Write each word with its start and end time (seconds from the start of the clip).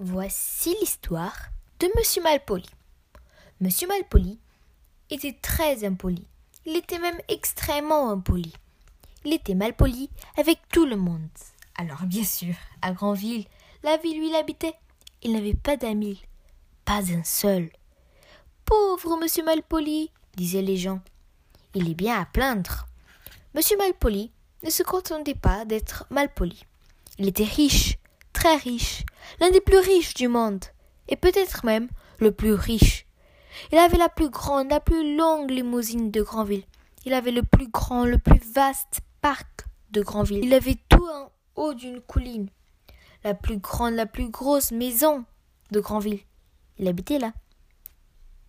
Voici 0.00 0.76
l'histoire 0.80 1.36
de 1.80 1.88
Monsieur 1.96 2.22
Malpoli. 2.22 2.70
Monsieur 3.60 3.88
Malpoli 3.88 4.38
était 5.10 5.36
très 5.42 5.84
impoli. 5.84 6.24
Il 6.66 6.76
était 6.76 7.00
même 7.00 7.18
extrêmement 7.26 8.08
impoli. 8.08 8.52
Il 9.24 9.32
était 9.32 9.56
malpoli 9.56 10.08
avec 10.36 10.60
tout 10.68 10.86
le 10.86 10.94
monde. 10.94 11.28
Alors 11.76 12.04
bien 12.04 12.22
sûr, 12.22 12.54
à 12.80 12.92
Grandville, 12.92 13.46
la 13.82 13.96
ville 13.96 14.22
où 14.22 14.28
il 14.28 14.36
habitait, 14.36 14.74
il 15.24 15.32
n'avait 15.32 15.54
pas 15.54 15.76
d'amis, 15.76 16.22
pas 16.84 17.02
un 17.12 17.24
seul. 17.24 17.68
Pauvre 18.66 19.16
monsieur 19.16 19.44
Malpoli, 19.44 20.12
disaient 20.36 20.62
les 20.62 20.76
gens. 20.76 21.00
Il 21.74 21.90
est 21.90 21.94
bien 21.94 22.20
à 22.20 22.24
plaindre. 22.24 22.86
Monsieur 23.52 23.76
Malpoli 23.76 24.30
ne 24.62 24.70
se 24.70 24.84
contentait 24.84 25.34
pas 25.34 25.64
d'être 25.64 26.06
malpoli. 26.10 26.62
Il 27.18 27.26
était 27.26 27.42
riche, 27.42 27.98
très 28.32 28.54
riche, 28.54 29.02
l'un 29.40 29.50
des 29.50 29.60
plus 29.60 29.78
riches 29.78 30.14
du 30.14 30.28
monde, 30.28 30.64
et 31.08 31.16
peut-être 31.16 31.64
même 31.64 31.88
le 32.18 32.32
plus 32.32 32.52
riche. 32.54 33.06
Il 33.72 33.78
avait 33.78 33.96
la 33.98 34.08
plus 34.08 34.30
grande, 34.30 34.70
la 34.70 34.80
plus 34.80 35.16
longue 35.16 35.50
limousine 35.50 36.10
de 36.10 36.22
Grandville. 36.22 36.64
Il 37.04 37.14
avait 37.14 37.30
le 37.30 37.42
plus 37.42 37.68
grand, 37.68 38.04
le 38.04 38.18
plus 38.18 38.40
vaste 38.52 39.00
parc 39.20 39.66
de 39.90 40.02
Grandville. 40.02 40.44
Il 40.44 40.54
avait 40.54 40.78
tout 40.88 41.06
en 41.06 41.32
haut 41.56 41.74
d'une 41.74 42.00
colline. 42.00 42.50
La 43.24 43.34
plus 43.34 43.58
grande, 43.58 43.94
la 43.94 44.06
plus 44.06 44.28
grosse 44.28 44.70
maison 44.70 45.24
de 45.70 45.80
Grandville. 45.80 46.20
Il 46.78 46.86
habitait 46.86 47.18
là. 47.18 47.32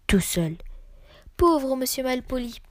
Tout 0.08 0.20
seul. 0.20 0.58
Pauvre 1.38 1.76
monsieur 1.76 2.04
Malpoli. 2.04 2.62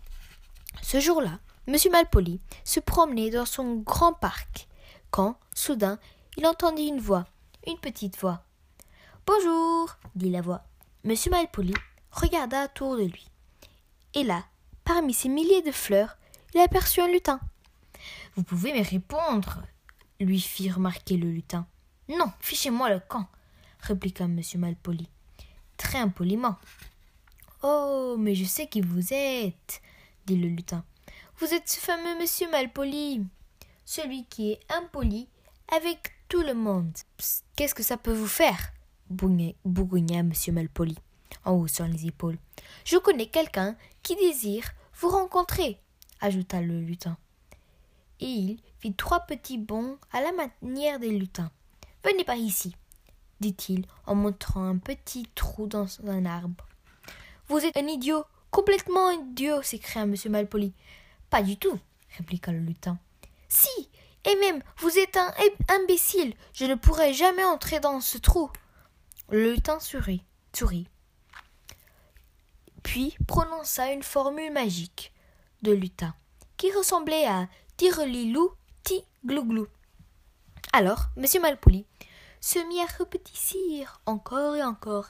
Ce 0.82 1.00
jour-là, 1.00 1.40
monsieur 1.66 1.90
Malpoli 1.90 2.40
se 2.64 2.80
promenait 2.80 3.30
dans 3.30 3.46
son 3.46 3.76
grand 3.76 4.12
parc 4.12 4.68
quand, 5.10 5.38
soudain, 5.54 5.98
il 6.36 6.46
entendit 6.46 6.86
une 6.86 7.00
voix, 7.00 7.24
petite 7.76 8.18
voix. 8.18 8.42
Bonjour, 9.26 9.96
dit 10.14 10.30
la 10.30 10.40
voix. 10.40 10.64
Monsieur 11.04 11.30
Malpoli 11.30 11.74
regarda 12.10 12.64
autour 12.64 12.96
de 12.96 13.04
lui. 13.04 13.28
Et 14.14 14.24
là, 14.24 14.44
parmi 14.84 15.12
ces 15.12 15.28
milliers 15.28 15.62
de 15.62 15.70
fleurs, 15.70 16.16
il 16.54 16.60
aperçut 16.60 17.00
un 17.00 17.08
lutin. 17.08 17.40
Vous 18.36 18.42
pouvez 18.42 18.72
me 18.72 18.84
répondre, 18.84 19.62
lui 20.20 20.40
fit 20.40 20.70
remarquer 20.70 21.16
le 21.16 21.30
lutin. 21.30 21.66
Non, 22.08 22.32
fichez-moi 22.40 22.90
le 22.90 23.00
camp, 23.00 23.26
répliqua 23.80 24.26
monsieur 24.26 24.58
Malpoli, 24.58 25.08
très 25.76 25.98
impoliment. 25.98 26.56
Oh, 27.62 28.16
mais 28.18 28.34
je 28.34 28.44
sais 28.44 28.68
qui 28.68 28.80
vous 28.80 29.12
êtes, 29.12 29.82
dit 30.26 30.36
le 30.36 30.48
lutin. 30.48 30.84
Vous 31.38 31.52
êtes 31.52 31.68
ce 31.68 31.80
fameux 31.80 32.18
monsieur 32.18 32.50
Malpoli, 32.50 33.26
celui 33.84 34.24
qui 34.24 34.52
est 34.52 34.60
impoli 34.70 35.28
avec 35.76 36.17
tout 36.28 36.42
le 36.42 36.54
monde. 36.54 36.92
Qu'est-ce 37.56 37.74
que 37.74 37.82
ça 37.82 37.96
peut 37.96 38.12
vous 38.12 38.26
faire? 38.26 38.72
Bougonna 39.10 40.22
monsieur 40.22 40.52
Malpoli 40.52 40.98
en 41.44 41.54
haussant 41.54 41.86
les 41.86 42.06
épaules. 42.06 42.38
Je 42.84 42.98
connais 42.98 43.26
quelqu'un 43.26 43.76
qui 44.02 44.14
désire 44.16 44.64
vous 44.94 45.08
rencontrer, 45.08 45.80
ajouta 46.20 46.60
le 46.60 46.80
lutin. 46.80 47.16
Et 48.20 48.26
il 48.26 48.60
fit 48.78 48.94
trois 48.94 49.20
petits 49.20 49.58
bonds 49.58 49.96
à 50.12 50.20
la 50.20 50.32
manière 50.32 50.98
des 50.98 51.10
lutins. 51.10 51.50
Venez 52.04 52.24
par 52.24 52.36
ici, 52.36 52.76
dit-il 53.40 53.86
en 54.06 54.14
montrant 54.14 54.64
un 54.64 54.78
petit 54.78 55.26
trou 55.34 55.66
dans 55.66 55.86
un 56.06 56.26
arbre. 56.26 56.66
Vous 57.46 57.58
êtes 57.58 57.76
un 57.76 57.86
idiot, 57.86 58.24
complètement 58.50 59.10
idiot, 59.10 59.62
s'écria 59.62 60.02
M. 60.02 60.14
Malpoli. 60.28 60.74
Pas 61.30 61.42
du 61.42 61.56
tout, 61.56 61.78
répliqua 62.18 62.52
le 62.52 62.60
lutin. 62.60 62.98
Si, 63.48 63.88
et 64.28 64.36
même, 64.36 64.62
vous 64.78 64.98
êtes 64.98 65.16
un 65.16 65.32
imbécile, 65.68 66.34
je 66.52 66.64
ne 66.64 66.74
pourrai 66.74 67.12
jamais 67.12 67.44
entrer 67.44 67.80
dans 67.80 68.00
ce 68.00 68.18
trou. 68.18 68.50
Le 69.30 69.52
lutin 69.52 69.80
sourit, 69.80 70.24
sourit 70.54 70.88
puis 72.88 73.18
prononça 73.26 73.92
une 73.92 74.02
formule 74.02 74.50
magique 74.50 75.12
de 75.60 75.72
lutin 75.72 76.14
qui 76.56 76.72
ressemblait 76.72 77.26
à 77.26 77.46
tirelilou 77.76 78.50
ti 78.82 79.04
glouglou. 79.26 79.66
Alors, 80.72 81.08
M. 81.18 81.26
Malpoli 81.42 81.84
se 82.40 82.58
mit 82.60 82.80
à 82.80 82.86
repétissir 82.98 84.00
encore 84.06 84.56
et 84.56 84.62
encore, 84.62 85.08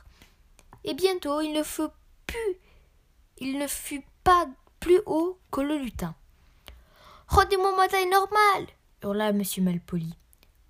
et 0.82 0.94
bientôt 0.94 1.40
il 1.40 1.52
ne 1.52 1.62
fut 1.62 1.88
plus, 2.26 2.56
il 3.38 3.58
ne 3.58 3.68
fut 3.68 4.04
pas 4.24 4.48
plus 4.80 5.00
haut 5.06 5.38
que 5.52 5.60
le 5.60 5.76
lutin. 5.78 6.16
Rendez-moi 7.28 7.76
ma 7.76 7.86
taille 7.86 8.10
normale 8.10 8.66
hurla 9.02 9.28
M. 9.28 9.42
Malpoli, 9.58 10.14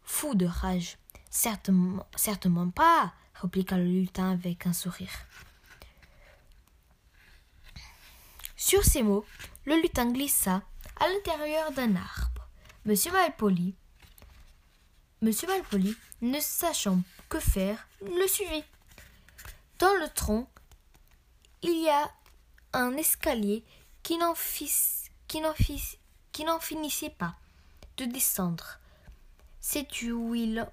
fou 0.02 0.34
de 0.34 0.46
rage. 0.46 0.98
Certainement, 1.30 2.70
pas, 2.74 3.12
répliqua 3.34 3.76
le 3.76 3.84
lutin 3.84 4.32
avec 4.32 4.66
un 4.66 4.72
sourire. 4.72 5.12
Sur 8.56 8.84
ces 8.84 9.02
mots, 9.02 9.24
le 9.64 9.80
lutin 9.80 10.10
glissa 10.10 10.62
à 10.98 11.08
l'intérieur 11.08 11.70
d'un 11.72 11.96
arbre. 11.96 12.48
Monsieur 12.84 13.12
Malpoli, 13.12 13.74
Monsieur 15.20 15.48
Malpoli, 15.48 15.96
ne 16.22 16.40
sachant 16.40 17.02
que 17.28 17.38
faire, 17.38 17.88
le 18.00 18.26
suivit. 18.26 18.64
Dans 19.78 19.94
le 19.94 20.08
tronc, 20.08 20.48
il 21.62 21.82
y 21.82 21.88
a 21.88 22.10
un 22.72 22.96
escalier 22.96 23.64
qui 24.02 24.16
n'en 24.16 24.34
finissait 26.60 27.10
pas 27.10 27.36
de 27.98 28.04
descendre. 28.06 28.78
Sais-tu 29.60 30.12
où 30.12 30.34
il, 30.34 30.66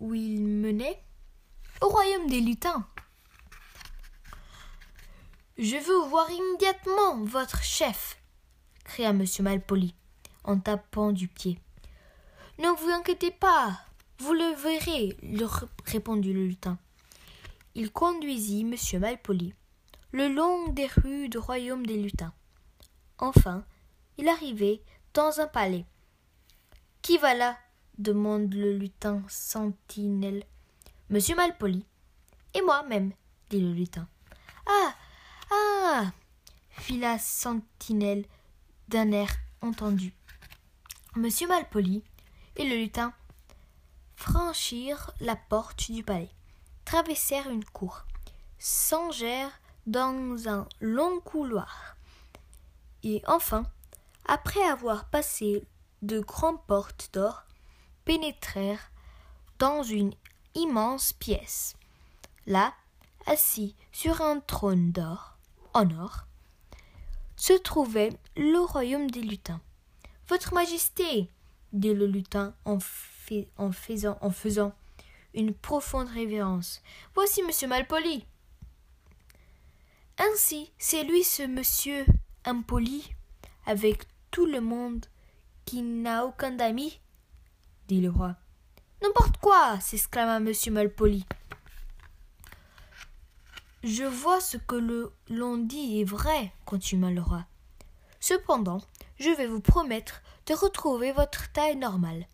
où 0.00 0.14
il 0.14 0.42
menait? 0.42 1.02
Au 1.80 1.88
royaume 1.88 2.28
des 2.28 2.40
lutins. 2.40 2.86
Je 5.58 5.76
veux 5.76 6.08
voir 6.08 6.30
immédiatement 6.30 7.24
votre 7.24 7.62
chef, 7.62 8.18
cria 8.84 9.10
M. 9.10 9.24
Malpoli, 9.40 9.94
en 10.44 10.58
tapant 10.58 11.12
du 11.12 11.28
pied. 11.28 11.58
Ne 12.58 12.68
vous 12.68 12.90
inquiétez 12.90 13.30
pas, 13.30 13.80
vous 14.18 14.34
le 14.34 14.54
verrez, 14.54 15.16
répondit 15.86 16.32
le 16.32 16.46
lutin. 16.46 16.78
Il 17.74 17.90
conduisit 17.90 18.60
M. 18.60 19.00
Malpoli 19.00 19.54
le 20.12 20.28
long 20.28 20.68
des 20.68 20.86
rues 20.86 21.30
du 21.30 21.38
royaume 21.38 21.86
des 21.86 21.96
lutins. 21.96 22.34
Enfin, 23.18 23.64
il 24.18 24.28
arrivait 24.28 24.82
dans 25.14 25.40
un 25.40 25.46
palais. 25.46 25.86
Qui 27.02 27.18
va 27.18 27.34
là? 27.34 27.58
demande 27.98 28.54
le 28.54 28.76
lutin 28.76 29.22
sentinelle. 29.28 30.44
Monsieur 31.10 31.34
Malpoli. 31.34 31.84
Et 32.54 32.62
moi-même, 32.62 33.12
dit 33.50 33.60
le 33.60 33.72
lutin. 33.72 34.08
Ah 34.66 34.94
ah 35.50 36.12
fit 36.70 36.98
la 36.98 37.18
sentinelle 37.18 38.24
d'un 38.88 39.10
air 39.10 39.30
entendu. 39.60 40.14
Monsieur 41.16 41.48
Malpoli 41.48 42.04
et 42.56 42.68
le 42.68 42.76
lutin 42.76 43.12
franchirent 44.14 45.10
la 45.20 45.34
porte 45.34 45.90
du 45.90 46.04
palais, 46.04 46.30
traversèrent 46.84 47.50
une 47.50 47.64
cour, 47.64 48.06
songèrent 48.58 49.60
dans 49.86 50.48
un 50.48 50.68
long 50.80 51.20
couloir, 51.20 51.96
et 53.02 53.22
enfin, 53.26 53.64
après 54.26 54.62
avoir 54.62 55.10
passé 55.10 55.66
de 56.02 56.20
grandes 56.20 56.62
portes 56.66 57.10
d'or, 57.12 57.44
pénétrèrent 58.04 58.90
dans 59.58 59.82
une 59.82 60.12
immense 60.54 61.12
pièce. 61.12 61.76
Là, 62.46 62.74
assis 63.26 63.76
sur 63.92 64.20
un 64.20 64.40
trône 64.40 64.92
d'or, 64.92 65.38
en 65.74 65.90
or, 65.90 66.26
se 67.36 67.52
trouvait 67.52 68.10
le 68.36 68.58
royaume 68.58 69.10
des 69.10 69.22
lutins. 69.22 69.60
Votre 70.28 70.54
Majesté, 70.54 71.28
dit 71.72 71.94
le 71.94 72.06
lutin 72.06 72.54
en, 72.64 72.78
faisant, 72.80 74.18
faisant 74.32 74.72
une 75.34 75.54
profonde 75.54 76.08
révérence, 76.08 76.82
voici 77.14 77.42
monsieur 77.42 77.68
Malpoli. 77.68 78.26
Ainsi, 80.18 80.70
c'est 80.78 81.04
lui 81.04 81.24
ce 81.24 81.42
monsieur 81.42 82.04
impoli, 82.44 83.14
avec 83.66 84.04
tout 84.30 84.46
le 84.46 84.60
monde, 84.60 85.06
qui 85.64 85.82
n'a 85.82 86.24
aucun 86.24 86.52
d'amis 86.52 87.00
dit 87.88 88.00
le 88.00 88.10
roi. 88.10 88.36
N'importe 89.02 89.36
quoi 89.38 89.80
s'exclama 89.80 90.40
monsieur 90.40 90.72
Malpoli. 90.72 91.24
Je 93.82 94.04
vois 94.04 94.40
ce 94.40 94.56
que 94.56 95.10
l'on 95.28 95.56
dit 95.56 96.00
est 96.00 96.04
vrai, 96.04 96.52
continua 96.64 97.10
le 97.10 97.20
roi. 97.20 97.44
Cependant, 98.20 98.80
je 99.18 99.30
vais 99.30 99.48
vous 99.48 99.60
promettre 99.60 100.22
de 100.46 100.54
retrouver 100.54 101.10
votre 101.10 101.50
taille 101.52 101.76
normale. 101.76 102.26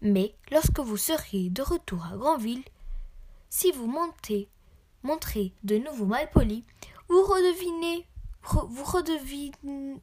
Mais 0.00 0.34
lorsque 0.50 0.78
vous 0.78 0.96
serez 0.96 1.50
de 1.50 1.62
retour 1.62 2.04
à 2.06 2.16
Granville, 2.16 2.64
si 3.50 3.72
vous 3.72 3.86
montez, 3.86 4.48
montrez 5.02 5.52
de 5.64 5.78
nouveau 5.78 6.06
malpoli, 6.06 6.64
vous 7.08 7.22
redevinez, 7.22 8.06
vous 8.44 8.84
redevinez, 8.84 10.00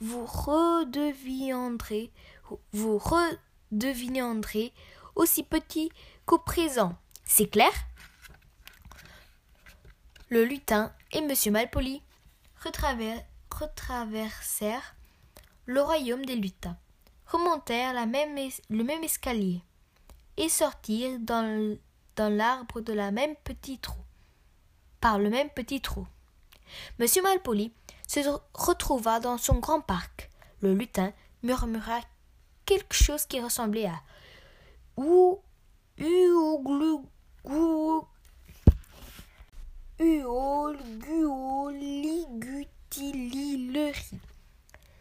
vous 0.00 0.26
redeviendrez, 0.26 2.10
vous 2.72 2.98
redeviendrez 2.98 4.72
aussi 5.14 5.42
petit 5.42 5.90
qu'au 6.26 6.38
présent. 6.38 6.96
C'est 7.24 7.48
clair? 7.48 7.72
Le 10.28 10.44
lutin 10.44 10.92
et 11.12 11.20
Monsieur 11.20 11.50
Malpoli 11.52 12.02
retraversèrent 13.50 14.94
le 15.66 15.80
royaume 15.82 16.24
des 16.24 16.36
lutins, 16.36 16.76
remontèrent 17.26 17.94
le 17.94 18.82
même 18.84 19.04
escalier 19.04 19.62
et 20.36 20.48
sortirent 20.48 21.20
dans 21.20 21.78
l'arbre 22.18 22.80
de 22.80 22.92
la 22.92 23.10
même 23.10 23.36
petit 23.44 23.78
trou, 23.78 24.00
par 25.00 25.18
le 25.18 25.30
même 25.30 25.50
petit 25.50 25.80
trou. 25.80 26.06
Monsieur 26.98 27.22
Malpoli 27.22 27.72
se 28.06 28.20
retrouva 28.54 29.20
dans 29.20 29.38
son 29.38 29.58
grand 29.58 29.80
parc. 29.80 30.30
Le 30.60 30.74
lutin 30.74 31.12
murmura 31.42 32.00
quelque 32.64 32.94
chose 32.94 33.26
qui 33.26 33.40
ressemblait 33.40 33.86
à 33.86 34.00
ou 34.96 35.40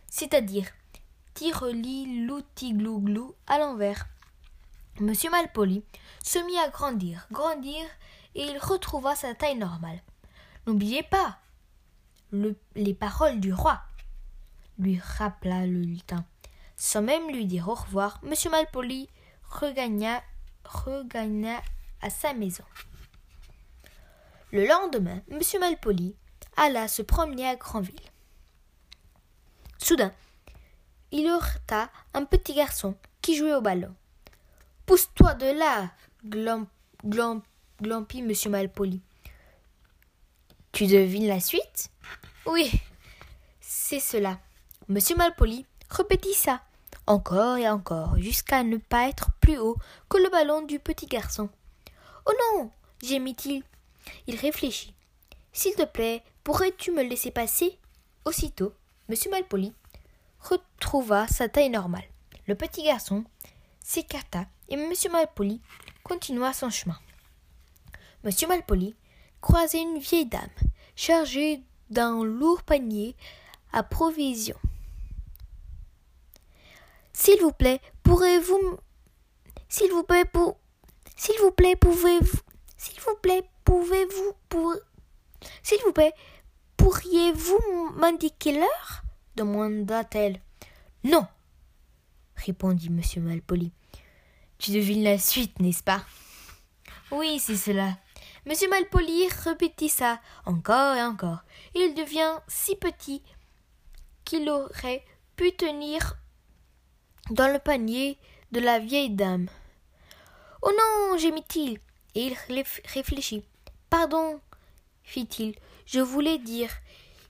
c'est-à-dire 0.09 0.67
tireli 1.33 2.27
glou 2.73 3.35
à 3.47 3.57
l'envers. 3.57 4.07
Monsieur 4.99 5.31
Malpoli 5.31 5.83
se 6.23 6.39
mit 6.39 6.57
à 6.59 6.69
grandir, 6.69 7.27
grandir, 7.31 7.83
et 8.35 8.43
il 8.43 8.57
retrouva 8.57 9.15
sa 9.15 9.33
taille 9.33 9.57
normale. 9.57 10.01
N'oubliez 10.65 11.03
pas 11.03 11.37
les 12.75 12.93
paroles 12.93 13.39
du 13.39 13.53
roi, 13.53 13.81
lui 14.79 14.99
rappela 14.99 15.65
le 15.65 15.81
lutin. 15.81 16.25
Sans 16.75 17.01
même 17.01 17.29
lui 17.29 17.45
dire 17.45 17.69
au 17.69 17.75
revoir, 17.75 18.19
Monsieur 18.23 18.49
Malpoli 18.49 19.09
regagna, 19.49 20.21
regagna 20.65 21.61
à 22.01 22.09
sa 22.09 22.33
maison. 22.33 22.63
Le 24.51 24.65
lendemain, 24.67 25.21
Monsieur 25.29 25.59
Malpoli 25.59 26.15
alla 26.57 26.87
se 26.87 27.01
promener 27.01 27.47
à 27.47 27.55
Granville. 27.55 27.95
Soudain, 29.77 30.11
il 31.11 31.27
heurta 31.27 31.89
un 32.13 32.25
petit 32.25 32.53
garçon 32.53 32.95
qui 33.21 33.35
jouait 33.35 33.53
au 33.53 33.61
ballon. 33.61 33.93
Pousse-toi 34.85 35.35
de 35.35 35.57
là, 35.57 35.91
glampi 36.25 36.69
glampi 37.81 38.21
Monsieur 38.21 38.49
Malpoli. 38.49 39.01
Tu 40.71 40.87
devines 40.87 41.27
la 41.27 41.39
suite? 41.39 41.91
Oui, 42.45 42.71
c'est 43.61 43.99
cela. 43.99 44.39
Monsieur 44.89 45.15
Malpoli 45.15 45.65
répétit 45.89 46.33
ça 46.33 46.61
encore 47.07 47.57
et 47.57 47.69
encore, 47.69 48.17
jusqu'à 48.17 48.63
ne 48.63 48.77
pas 48.77 49.09
être 49.09 49.31
plus 49.41 49.57
haut 49.57 49.77
que 50.09 50.17
le 50.17 50.29
ballon 50.29 50.61
du 50.61 50.79
petit 50.79 51.05
garçon. 51.05 51.49
Oh 52.25 52.31
non 52.55 52.71
gémit-il. 53.01 53.63
Il 54.27 54.35
réfléchit. 54.37 54.93
S'il 55.51 55.75
te 55.75 55.85
plaît, 55.85 56.23
pourrais-tu 56.43 56.91
me 56.91 57.03
laisser 57.03 57.31
passer? 57.31 57.77
Aussitôt, 58.25 58.73
Monsieur 59.09 59.31
Malpoli 59.31 59.73
retrouva 60.39 61.27
sa 61.27 61.49
taille 61.49 61.69
normale. 61.69 62.07
Le 62.47 62.55
petit 62.55 62.83
garçon 62.83 63.23
s'écarta 63.81 64.45
et 64.69 64.77
Monsieur 64.77 65.11
Malpoli 65.11 65.61
continua 66.03 66.53
son 66.53 66.69
chemin. 66.69 66.97
Monsieur 68.23 68.47
Malpoli 68.47 68.95
croisait 69.41 69.81
une 69.81 69.99
vieille 69.99 70.25
dame 70.25 70.49
chargée 70.95 71.61
d'un 71.93 72.23
lourd 72.23 72.63
panier 72.63 73.15
à 73.71 73.83
provisions. 73.83 74.59
S'il 77.13 77.39
vous 77.41 77.51
plaît, 77.51 77.79
pourrez-vous 78.03 78.77
S'il 79.69 79.91
vous 79.91 80.03
plaît, 80.03 80.25
pour 80.25 80.57
S'il 81.15 81.39
vous 81.39 81.51
plaît, 81.51 81.75
pouvez-vous 81.75 82.39
S'il 82.75 82.99
vous 83.01 83.15
plaît, 83.21 83.43
pouvez-vous 83.63 84.33
pour 84.49 84.75
S'il 85.61 85.79
vous 85.85 85.93
plaît, 85.93 86.13
pourriez-vous 86.77 87.91
m'indiquer 87.95 88.53
l'heure? 88.53 89.03
demanda-t-elle. 89.35 90.39
Non, 91.03 91.25
répondit 92.35 92.89
monsieur 92.89 93.21
Malpoli. 93.21 93.71
Tu 94.57 94.71
devines 94.71 95.03
la 95.03 95.17
suite, 95.17 95.59
n'est-ce 95.59 95.83
pas? 95.83 96.03
Oui, 97.11 97.39
c'est 97.39 97.57
cela. 97.57 97.97
Monsieur 98.45 98.69
Malpoli 98.69 99.27
répétit 99.29 99.89
ça 99.89 100.19
encore 100.45 100.95
et 100.95 101.03
encore. 101.03 101.39
Il 101.75 101.93
devient 101.93 102.39
si 102.47 102.75
petit 102.75 103.23
qu'il 104.25 104.49
aurait 104.49 105.05
pu 105.37 105.55
tenir 105.55 106.17
dans 107.29 107.51
le 107.51 107.59
panier 107.59 108.19
de 108.51 108.59
la 108.59 108.79
vieille 108.79 109.11
dame. 109.11 109.47
Oh 110.61 110.71
non, 110.71 111.17
gémit-il, 111.17 111.79
et 112.15 112.27
il 112.27 112.37
réfléchit. 112.85 113.45
Pardon, 113.89 114.41
fit-il, 115.03 115.55
je 115.85 116.01
voulais 116.01 116.37
dire. 116.37 116.69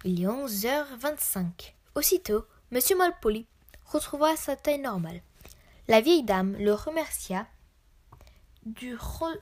Il 0.04 0.22
est 0.22 0.28
onze 0.28 0.66
heures 0.66 0.98
vingt-cinq. 0.98 1.76
Aussitôt, 1.96 2.46
monsieur 2.72 2.98
Malpoli 2.98 3.46
retrouva 3.86 4.36
sa 4.36 4.56
taille 4.56 4.80
normale. 4.80 5.22
La 5.88 6.02
vieille 6.02 6.24
dame 6.24 6.56
le 6.58 6.74
remercia 6.74 7.46
du 8.66 8.98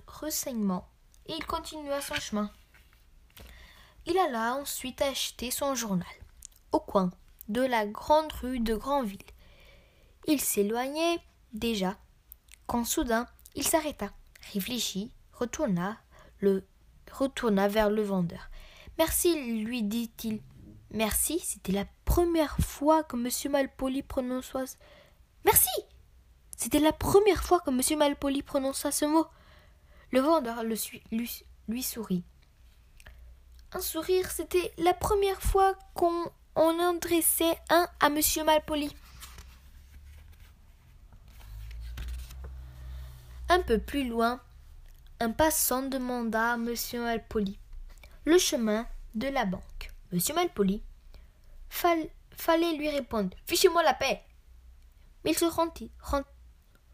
renseignement 0.07 0.87
et 1.27 1.33
il 1.33 1.45
continua 1.45 2.01
son 2.01 2.15
chemin. 2.15 2.51
Il 4.05 4.17
alla 4.17 4.55
ensuite 4.55 5.01
acheter 5.01 5.51
son 5.51 5.75
journal 5.75 6.07
au 6.71 6.79
coin 6.79 7.11
de 7.49 7.61
la 7.61 7.85
grande 7.85 8.31
rue 8.33 8.59
de 8.59 8.75
Granville. 8.75 9.19
Il 10.27 10.39
s'éloignait 10.39 11.19
déjà, 11.53 11.97
quand 12.67 12.85
soudain 12.85 13.27
il 13.55 13.67
s'arrêta, 13.67 14.11
réfléchit, 14.53 15.11
retourna, 15.33 15.97
le, 16.39 16.65
retourna 17.11 17.67
vers 17.67 17.89
le 17.89 18.01
vendeur. 18.01 18.49
Merci, 18.97 19.63
lui 19.63 19.83
dit-il. 19.83 20.41
Merci, 20.91 21.39
c'était 21.39 21.71
la 21.71 21.85
première 22.05 22.57
fois 22.57 23.03
que 23.03 23.15
M. 23.15 23.51
Malpoli 23.51 24.03
prononça. 24.03 24.63
Merci 25.45 25.69
C'était 26.57 26.79
la 26.79 26.93
première 26.93 27.43
fois 27.43 27.59
que 27.59 27.69
M. 27.69 27.97
Malpoli 27.97 28.43
prononça 28.43 28.91
ce 28.91 29.05
mot. 29.05 29.25
Le 30.11 30.19
vendeur 30.19 30.63
lui, 30.63 31.83
sourit. 31.83 32.23
Un 33.73 33.79
sourire, 33.79 34.29
c'était 34.29 34.73
la 34.77 34.93
première 34.93 35.41
fois 35.41 35.75
qu'on 35.93 36.29
en 36.55 36.79
adressait 36.79 37.57
un 37.69 37.87
à 37.99 38.07
M. 38.07 38.19
Malpoli. 38.45 38.93
Un 43.49 43.61
peu 43.61 43.79
plus 43.79 44.07
loin, 44.07 44.41
un 45.19 45.31
passant 45.31 45.83
demanda 45.83 46.53
à 46.53 46.55
M. 46.55 46.75
Malpoli 46.93 47.57
le 48.25 48.37
chemin 48.37 48.87
de 49.15 49.27
la 49.27 49.45
banque. 49.45 49.91
M. 50.13 50.19
Malpoli 50.35 50.83
fallait 51.69 52.77
lui 52.77 52.89
répondre 52.89 53.35
Fichez-moi 53.45 53.83
la 53.83 53.93
paix 53.93 54.23
Mais 55.23 55.31
il 55.31 55.37
se 55.37 55.45
rentit, 55.45 55.91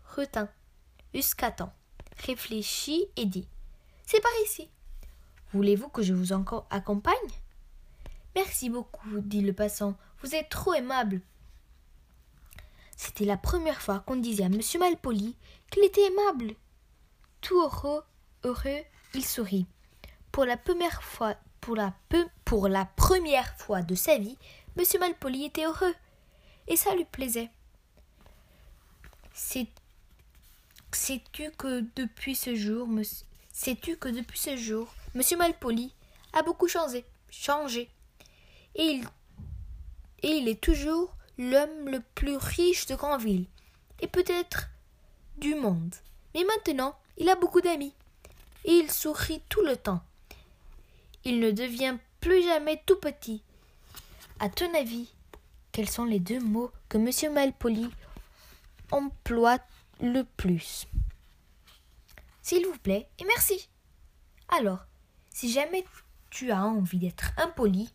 retint 0.06 0.50
jusqu'à 1.14 1.52
temps, 1.52 1.74
réfléchit 2.26 3.06
et 3.16 3.26
dit 3.26 3.48
C'est 4.06 4.22
par 4.22 4.32
ici. 4.46 4.70
Voulez-vous 5.54 5.90
que 5.90 6.02
je 6.02 6.14
vous 6.14 6.34
accompagne? 6.70 7.16
Merci 8.36 8.70
beaucoup, 8.70 9.20
dit 9.22 9.42
le 9.42 9.54
passant. 9.54 9.96
Vous 10.22 10.36
êtes 10.36 10.50
trop 10.50 10.74
aimable. 10.74 11.22
C'était 12.96 13.26
la 13.26 13.38
première 13.38 13.82
fois 13.82 14.00
qu'on 14.00 14.16
disait 14.16 14.44
à 14.44 14.48
M. 14.48 14.60
Malpoli 14.80 15.36
qu'il 15.72 15.84
était 15.84 16.06
aimable. 16.06 16.56
Tout 17.42 17.62
heureux, 17.62 18.04
heureux, 18.44 18.82
il 19.14 19.26
sourit. 19.26 19.68
Pour 20.32 20.46
la 20.46 20.58
première 20.58 21.04
fois, 21.04 21.36
pour 21.62 21.76
la, 21.76 21.94
pour 22.46 22.68
la 22.68 22.86
première 22.86 23.56
fois 23.58 23.82
de 23.82 23.96
sa 23.96 24.18
vie, 24.18 24.38
M. 24.78 24.84
Malpoli 25.00 25.46
était 25.46 25.66
heureux, 25.66 25.94
et 26.68 26.76
ça 26.76 26.94
lui 26.96 27.06
plaisait. 27.06 27.50
Sais-tu 30.92 31.52
que 31.52 31.84
depuis 31.96 32.36
ce 32.36 32.56
jour, 32.56 32.88
sais-tu 33.52 33.98
que 33.98 34.10
depuis 34.10 34.40
ce 34.40 34.58
jour, 34.58 34.94
M. 35.16 35.22
Malpoli 35.38 35.94
a 36.34 36.42
beaucoup 36.42 36.68
changé, 36.68 37.06
changé, 37.30 37.90
et 38.76 38.84
il, 38.84 39.08
et 40.24 40.38
il 40.38 40.48
est 40.48 40.62
toujours 40.62 41.14
l'homme 41.38 41.90
le 41.90 42.02
plus 42.16 42.38
riche 42.38 42.88
de 42.88 42.96
Grandville, 42.96 43.46
et 44.02 44.08
peut-être 44.08 44.70
du 45.38 45.56
monde. 45.56 45.94
Mais 46.34 46.44
maintenant, 46.44 46.98
il 47.18 47.30
a 47.30 47.36
beaucoup 47.36 47.62
d'amis, 47.62 47.94
et 48.66 48.72
il 48.72 48.92
sourit 48.92 49.42
tout 49.50 49.62
le 49.62 49.78
temps. 49.78 50.02
Il 51.26 51.40
ne 51.40 51.52
devient 51.52 51.98
plus 52.22 52.44
jamais 52.44 52.82
tout 52.86 52.98
petit. 52.98 53.42
À 54.40 54.50
ton 54.50 54.74
avis, 54.74 55.10
quels 55.72 55.90
sont 55.90 56.06
les 56.06 56.20
deux 56.20 56.40
mots 56.40 56.72
que 56.90 56.98
M. 56.98 57.34
Malpoli 57.34 57.90
emploie 58.92 59.60
le 60.02 60.24
plus 60.24 60.88
S'il 62.42 62.66
vous 62.66 62.78
plaît, 62.78 63.10
et 63.20 63.26
merci. 63.26 63.70
Alors, 64.50 64.86
si 65.30 65.52
jamais 65.52 65.86
tu 66.30 66.52
as 66.52 66.64
envie 66.64 67.00
d'être 67.00 67.32
impoli 67.38 67.94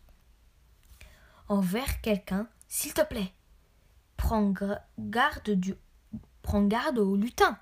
envers 1.47 2.01
quelqu'un, 2.01 2.47
s'il 2.67 2.93
te 2.93 3.01
plaît, 3.01 3.33
prends 4.17 4.53
garde, 4.99 5.49
du, 5.49 5.75
prends 6.41 6.63
garde 6.63 6.99
au 6.99 7.15
lutin 7.15 7.57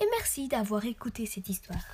et 0.00 0.06
merci 0.12 0.48
d'avoir 0.48 0.84
écouté 0.84 1.26
cette 1.26 1.48
histoire. 1.48 1.84